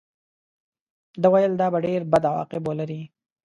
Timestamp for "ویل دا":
1.33-1.67